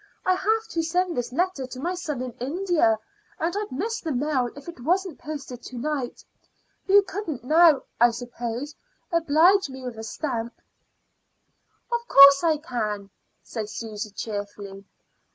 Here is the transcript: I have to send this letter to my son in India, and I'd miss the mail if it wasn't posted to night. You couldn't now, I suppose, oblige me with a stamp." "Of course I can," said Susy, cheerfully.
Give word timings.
I 0.25 0.33
have 0.33 0.67
to 0.69 0.81
send 0.81 1.15
this 1.15 1.31
letter 1.31 1.67
to 1.67 1.79
my 1.79 1.93
son 1.93 2.23
in 2.23 2.31
India, 2.39 2.97
and 3.39 3.55
I'd 3.55 3.71
miss 3.71 4.01
the 4.01 4.11
mail 4.11 4.49
if 4.55 4.67
it 4.67 4.79
wasn't 4.83 5.19
posted 5.19 5.61
to 5.61 5.77
night. 5.77 6.25
You 6.87 7.03
couldn't 7.03 7.43
now, 7.43 7.83
I 7.99 8.09
suppose, 8.09 8.75
oblige 9.11 9.69
me 9.69 9.83
with 9.83 9.99
a 9.99 10.03
stamp." 10.03 10.59
"Of 11.93 12.07
course 12.07 12.43
I 12.43 12.57
can," 12.57 13.11
said 13.43 13.69
Susy, 13.69 14.09
cheerfully. 14.09 14.83